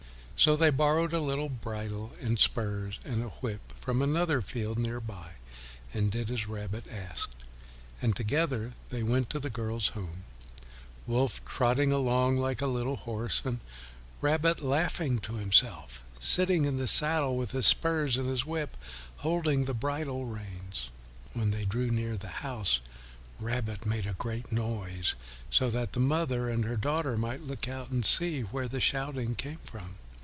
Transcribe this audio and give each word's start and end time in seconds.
So 0.43 0.55
they 0.55 0.71
borrowed 0.71 1.13
a 1.13 1.19
little 1.21 1.49
bridle 1.49 2.15
and 2.19 2.39
spurs 2.39 2.97
and 3.05 3.21
a 3.21 3.27
whip 3.27 3.61
from 3.79 4.01
another 4.01 4.41
field 4.41 4.79
near 4.79 4.99
by, 4.99 5.33
and 5.93 6.11
did 6.11 6.31
as 6.31 6.47
Rabbit 6.47 6.85
asked, 6.91 7.35
and 8.01 8.15
together 8.15 8.73
they 8.89 9.03
went 9.03 9.29
to 9.29 9.39
the 9.39 9.51
girl's 9.51 9.89
home, 9.89 10.23
Wolf 11.05 11.45
trotting 11.45 11.91
along 11.91 12.37
like 12.37 12.59
a 12.59 12.65
little 12.65 12.95
horse, 12.95 13.43
and 13.45 13.59
Rabbit 14.19 14.63
laughing 14.63 15.19
to 15.19 15.33
himself, 15.35 16.03
sitting 16.19 16.65
in 16.65 16.77
the 16.77 16.87
saddle, 16.87 17.37
with 17.37 17.51
his 17.51 17.67
spurs 17.67 18.17
and 18.17 18.27
his 18.27 18.43
whip, 18.43 18.75
holding 19.17 19.65
the 19.65 19.75
bridle 19.75 20.25
reins. 20.25 20.89
When 21.33 21.51
they 21.51 21.65
drew 21.65 21.91
near 21.91 22.17
the 22.17 22.29
house, 22.39 22.79
Rabbit 23.39 23.85
made 23.85 24.07
a 24.07 24.13
great 24.13 24.51
noise 24.51 25.13
so 25.51 25.69
that 25.69 25.93
the 25.93 25.99
mother 25.99 26.49
and 26.49 26.65
her 26.65 26.77
daughter 26.77 27.15
might 27.15 27.43
look 27.43 27.67
out 27.67 27.91
to 27.91 28.01
see 28.01 28.41
where 28.41 28.67
the 28.67 28.81
shouting 28.81 29.35
came 29.35 29.57
from. 29.63 29.99